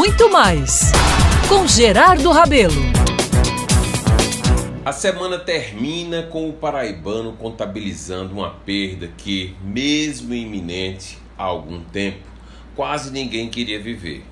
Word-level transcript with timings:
muito 0.00 0.30
mais 0.30 0.92
com 1.46 1.66
Gerardo 1.66 2.30
Rabelo. 2.30 2.72
A 4.82 4.92
semana 4.92 5.38
termina 5.38 6.22
com 6.22 6.48
o 6.48 6.54
paraibano 6.54 7.34
contabilizando 7.34 8.32
uma 8.32 8.48
perda 8.48 9.08
que, 9.08 9.54
mesmo 9.62 10.32
iminente 10.32 11.18
há 11.36 11.44
algum 11.44 11.84
tempo, 11.84 12.26
quase 12.74 13.12
ninguém 13.12 13.50
queria 13.50 13.78
viver. 13.78 14.24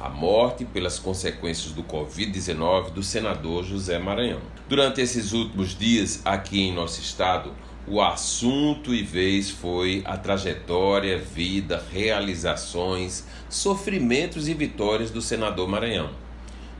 A 0.00 0.08
morte 0.08 0.64
pelas 0.64 0.98
consequências 0.98 1.72
do 1.72 1.84
Covid-19 1.84 2.90
do 2.90 3.02
senador 3.04 3.62
José 3.62 4.00
Maranhão. 4.00 4.40
Durante 4.68 5.00
esses 5.00 5.32
últimos 5.32 5.78
dias, 5.78 6.22
aqui 6.24 6.60
em 6.60 6.74
nosso 6.74 7.00
estado, 7.00 7.52
o 7.86 8.00
assunto 8.00 8.94
e 8.94 9.02
vez 9.02 9.50
foi 9.50 10.02
a 10.04 10.16
trajetória, 10.16 11.18
vida, 11.18 11.84
realizações, 11.92 13.26
sofrimentos 13.48 14.48
e 14.48 14.54
vitórias 14.54 15.10
do 15.10 15.20
senador 15.20 15.68
Maranhão 15.68 16.24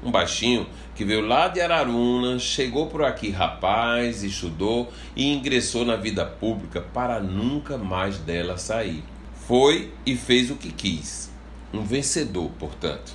um 0.05 0.11
baixinho 0.11 0.67
que 0.95 1.05
veio 1.05 1.27
lá 1.27 1.49
de 1.49 1.61
Araruna, 1.61 2.39
chegou 2.39 2.87
por 2.89 3.03
aqui 3.03 3.31
rapaz, 3.31 4.23
estudou 4.23 4.93
e 5.17 5.33
ingressou 5.33 5.85
na 5.85 5.97
vida 5.97 6.27
pública 6.27 6.81
para 6.81 7.19
nunca 7.21 7.79
mais 7.79 8.19
dela 8.19 8.59
sair. 8.59 9.03
Foi 9.49 9.91
e 10.05 10.15
fez 10.15 10.51
o 10.51 10.57
que 10.57 10.71
quis. 10.71 11.33
Um 11.73 11.83
vencedor, 11.83 12.51
portanto. 12.59 13.13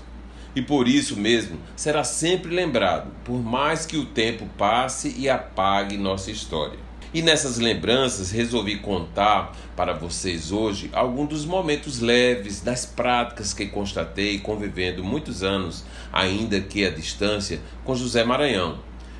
E 0.55 0.61
por 0.61 0.87
isso 0.87 1.15
mesmo 1.15 1.59
será 1.75 2.03
sempre 2.03 2.53
lembrado, 2.53 3.11
por 3.23 3.39
mais 3.41 3.85
que 3.85 3.95
o 3.95 4.05
tempo 4.05 4.47
passe 4.57 5.15
e 5.17 5.29
apague 5.29 5.95
nossa 5.95 6.31
história. 6.31 6.88
E 7.11 7.23
nessas 7.23 7.57
lembranças 7.57 8.29
resolvi 8.29 8.77
contar 8.77 9.57
para 9.75 9.93
vocês 9.93 10.51
hoje 10.51 10.91
alguns 10.93 11.29
dos 11.29 11.45
momentos 11.45 11.99
leves 11.99 12.61
das 12.61 12.85
práticas 12.85 13.51
que 13.51 13.65
constatei 13.65 14.37
convivendo 14.37 15.03
muitos 15.03 15.41
anos, 15.41 15.83
ainda 16.13 16.61
que 16.61 16.85
à 16.85 16.91
distância, 16.91 17.61
com 17.83 17.95
José 17.95 18.23
Maranhão. 18.23 18.77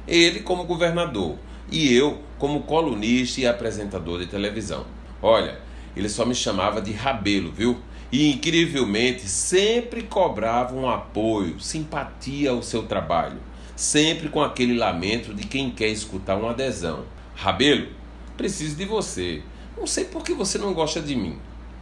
Ele 0.08 0.42
como 0.42 0.66
governador 0.66 1.36
e 1.72 1.92
eu 1.92 2.20
como 2.38 2.62
colunista 2.62 3.42
e 3.42 3.48
apresentador 3.48 4.20
de 4.20 4.28
televisão. 4.28 4.86
Olha, 5.20 5.58
ele 5.98 6.10
só 6.10 6.24
me 6.28 6.36
chamava 6.36 6.80
de 6.80 6.92
Rabelo, 6.92 7.52
viu? 7.52 7.80
E 8.12 8.32
incrivelmente 8.32 9.28
sempre 9.28 10.04
cobrava 10.04 10.76
um 10.76 10.88
apoio, 10.88 11.60
simpatia 11.60 12.52
ao 12.52 12.62
seu 12.62 12.84
trabalho, 12.84 13.38
sempre 13.76 14.30
com 14.30 14.44
aquele 14.44 14.78
lamento 14.78 15.34
de 15.34 15.48
quem 15.48 15.72
quer 15.72 15.88
escutar 15.88 16.36
uma 16.36 16.52
adesão. 16.52 17.04
Rabelo, 17.42 17.88
preciso 18.36 18.76
de 18.76 18.84
você. 18.84 19.42
Não 19.78 19.88
sei 19.88 20.04
por 20.04 20.26
que 20.26 20.34
você 20.34 20.58
não 20.58 20.74
gosta 20.74 21.00
de 21.02 21.16
mim. 21.16 21.38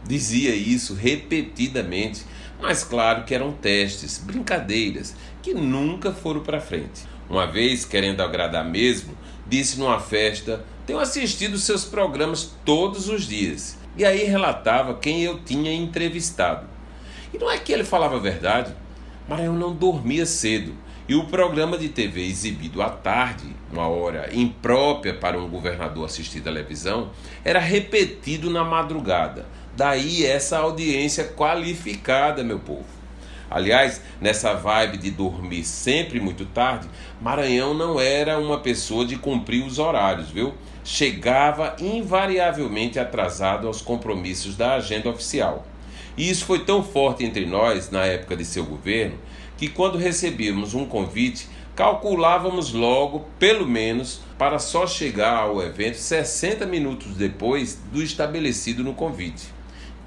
Dizia 0.06 0.54
isso 0.54 0.94
repetidamente, 0.94 2.24
mas 2.62 2.84
claro 2.84 3.24
que 3.24 3.34
eram 3.34 3.50
testes, 3.50 4.18
brincadeiras, 4.18 5.16
que 5.42 5.52
nunca 5.52 6.12
foram 6.12 6.44
para 6.44 6.60
frente. 6.60 7.02
Uma 7.28 7.44
vez, 7.44 7.84
querendo 7.84 8.20
agradar 8.20 8.64
mesmo, 8.64 9.18
disse 9.48 9.80
numa 9.80 9.98
festa: 9.98 10.64
Tenho 10.86 11.00
assistido 11.00 11.58
seus 11.58 11.84
programas 11.84 12.52
todos 12.64 13.08
os 13.08 13.26
dias. 13.26 13.76
E 13.96 14.04
aí 14.04 14.22
relatava 14.22 14.94
quem 14.94 15.24
eu 15.24 15.40
tinha 15.40 15.74
entrevistado. 15.74 16.68
E 17.34 17.38
não 17.38 17.50
é 17.50 17.58
que 17.58 17.72
ele 17.72 17.82
falava 17.82 18.14
a 18.14 18.20
verdade, 18.20 18.72
mas 19.28 19.44
eu 19.44 19.52
não 19.52 19.74
dormia 19.74 20.24
cedo 20.24 20.72
e 21.08 21.14
o 21.14 21.24
programa 21.24 21.78
de 21.78 21.88
TV 21.88 22.26
exibido 22.26 22.82
à 22.82 22.90
tarde, 22.90 23.46
uma 23.72 23.88
hora 23.88 24.28
imprópria 24.34 25.14
para 25.14 25.38
um 25.38 25.48
governador 25.48 26.04
assistir 26.04 26.42
televisão, 26.42 27.10
era 27.42 27.58
repetido 27.58 28.50
na 28.50 28.62
madrugada. 28.62 29.46
Daí 29.74 30.26
essa 30.26 30.58
audiência 30.58 31.24
qualificada, 31.24 32.44
meu 32.44 32.58
povo. 32.58 32.98
Aliás, 33.50 34.02
nessa 34.20 34.52
vibe 34.52 34.98
de 34.98 35.10
dormir 35.10 35.64
sempre 35.64 36.20
muito 36.20 36.44
tarde, 36.44 36.86
Maranhão 37.22 37.72
não 37.72 37.98
era 37.98 38.38
uma 38.38 38.58
pessoa 38.58 39.06
de 39.06 39.16
cumprir 39.16 39.64
os 39.64 39.78
horários, 39.78 40.28
viu? 40.28 40.52
Chegava 40.84 41.74
invariavelmente 41.80 42.98
atrasado 42.98 43.66
aos 43.66 43.80
compromissos 43.80 44.54
da 44.54 44.74
agenda 44.74 45.08
oficial. 45.08 45.64
E 46.16 46.28
isso 46.28 46.44
foi 46.44 46.64
tão 46.64 46.82
forte 46.82 47.24
entre 47.24 47.46
nós 47.46 47.90
na 47.90 48.04
época 48.04 48.36
de 48.36 48.44
seu 48.44 48.64
governo 48.64 49.18
que, 49.56 49.68
quando 49.68 49.98
recebíamos 49.98 50.72
um 50.72 50.86
convite, 50.86 51.48
calculávamos 51.74 52.72
logo, 52.72 53.26
pelo 53.38 53.66
menos, 53.66 54.20
para 54.38 54.58
só 54.58 54.86
chegar 54.86 55.36
ao 55.36 55.62
evento 55.62 55.96
60 55.96 56.64
minutos 56.66 57.14
depois 57.14 57.80
do 57.92 58.02
estabelecido 58.02 58.82
no 58.84 58.94
convite. 58.94 59.48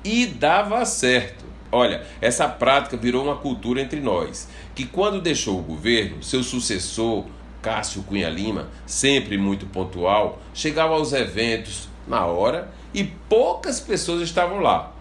E 0.03 0.25
dava 0.25 0.83
certo. 0.85 1.45
Olha, 1.71 2.05
essa 2.19 2.47
prática 2.47 2.97
virou 2.97 3.23
uma 3.23 3.37
cultura 3.37 3.81
entre 3.81 3.99
nós, 3.99 4.49
que 4.75 4.85
quando 4.85 5.21
deixou 5.21 5.59
o 5.59 5.63
governo, 5.63 6.21
seu 6.21 6.43
sucessor, 6.43 7.25
Cássio 7.61 8.03
Cunha 8.03 8.29
Lima, 8.29 8.69
sempre 8.85 9.37
muito 9.37 9.65
pontual, 9.67 10.41
chegava 10.53 10.95
aos 10.95 11.13
eventos 11.13 11.87
na 12.07 12.25
hora 12.25 12.71
e 12.93 13.03
poucas 13.03 13.79
pessoas 13.79 14.21
estavam 14.21 14.59
lá. 14.59 14.91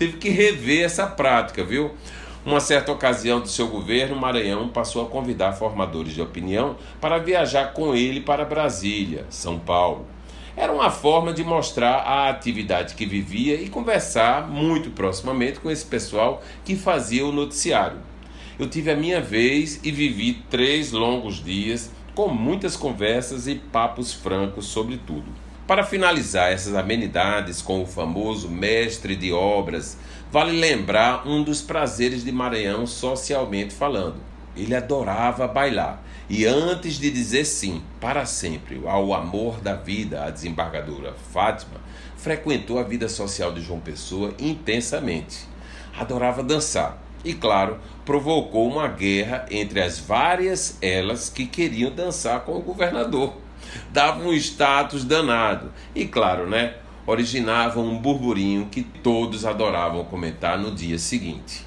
Teve 0.00 0.16
que 0.16 0.30
rever 0.30 0.82
essa 0.82 1.06
prática, 1.06 1.62
viu? 1.62 1.90
Uma 2.42 2.58
certa 2.58 2.90
ocasião 2.90 3.38
do 3.38 3.48
seu 3.48 3.68
governo, 3.68 4.16
Maranhão 4.16 4.66
passou 4.70 5.04
a 5.04 5.06
convidar 5.10 5.52
formadores 5.52 6.14
de 6.14 6.22
opinião 6.22 6.76
para 6.98 7.18
viajar 7.18 7.74
com 7.74 7.94
ele 7.94 8.22
para 8.22 8.46
Brasília, 8.46 9.26
São 9.28 9.58
Paulo. 9.58 10.06
Era 10.56 10.72
uma 10.72 10.88
forma 10.88 11.34
de 11.34 11.44
mostrar 11.44 11.96
a 11.96 12.30
atividade 12.30 12.94
que 12.94 13.04
vivia 13.04 13.60
e 13.60 13.68
conversar 13.68 14.48
muito 14.48 14.88
proximamente 14.88 15.60
com 15.60 15.70
esse 15.70 15.84
pessoal 15.84 16.42
que 16.64 16.76
fazia 16.76 17.26
o 17.26 17.30
noticiário. 17.30 17.98
Eu 18.58 18.70
tive 18.70 18.90
a 18.90 18.96
minha 18.96 19.20
vez 19.20 19.80
e 19.84 19.90
vivi 19.90 20.42
três 20.48 20.92
longos 20.92 21.44
dias 21.44 21.90
com 22.14 22.28
muitas 22.28 22.74
conversas 22.74 23.46
e 23.46 23.56
papos 23.56 24.14
francos 24.14 24.64
sobre 24.64 24.96
tudo. 24.96 25.49
Para 25.70 25.84
finalizar 25.84 26.50
essas 26.50 26.74
amenidades 26.74 27.62
com 27.62 27.80
o 27.80 27.86
famoso 27.86 28.48
mestre 28.48 29.14
de 29.14 29.32
obras, 29.32 29.96
vale 30.28 30.50
lembrar 30.50 31.24
um 31.28 31.44
dos 31.44 31.62
prazeres 31.62 32.24
de 32.24 32.32
Maranhão 32.32 32.88
socialmente 32.88 33.72
falando. 33.72 34.16
Ele 34.56 34.74
adorava 34.74 35.46
bailar 35.46 36.02
e 36.28 36.44
antes 36.44 36.94
de 36.94 37.08
dizer 37.08 37.44
sim 37.44 37.84
para 38.00 38.26
sempre 38.26 38.82
ao 38.84 39.14
amor 39.14 39.60
da 39.60 39.74
vida, 39.74 40.24
a 40.24 40.30
desembargadora 40.30 41.14
Fátima, 41.32 41.80
frequentou 42.16 42.76
a 42.76 42.82
vida 42.82 43.08
social 43.08 43.52
de 43.52 43.62
João 43.62 43.78
Pessoa 43.78 44.34
intensamente. 44.40 45.46
Adorava 45.96 46.42
dançar 46.42 47.00
e, 47.24 47.32
claro, 47.32 47.78
provocou 48.04 48.68
uma 48.68 48.88
guerra 48.88 49.46
entre 49.48 49.80
as 49.80 50.00
várias 50.00 50.78
elas 50.82 51.28
que 51.28 51.46
queriam 51.46 51.92
dançar 51.92 52.40
com 52.40 52.56
o 52.56 52.60
governador 52.60 53.34
dava 53.90 54.22
um 54.22 54.32
status 54.32 55.04
danado. 55.04 55.72
E 55.94 56.06
claro, 56.06 56.48
né? 56.48 56.74
Originava 57.06 57.80
um 57.80 57.98
burburinho 57.98 58.66
que 58.66 58.82
todos 58.82 59.44
adoravam 59.44 60.04
comentar 60.04 60.58
no 60.58 60.70
dia 60.70 60.98
seguinte. 60.98 61.66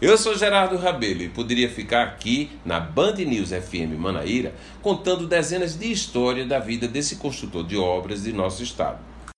Eu 0.00 0.16
sou 0.16 0.34
Gerardo 0.34 0.78
Rabelo 0.78 1.22
e 1.22 1.28
poderia 1.28 1.68
ficar 1.68 2.04
aqui 2.04 2.50
na 2.64 2.80
Band 2.80 3.16
News 3.16 3.50
FM 3.50 3.98
Manaíra 3.98 4.54
contando 4.80 5.26
dezenas 5.26 5.78
de 5.78 5.92
histórias 5.92 6.48
da 6.48 6.58
vida 6.58 6.88
desse 6.88 7.16
construtor 7.16 7.66
de 7.66 7.76
obras 7.76 8.22
de 8.22 8.32
nosso 8.32 8.62
estado. 8.62 9.09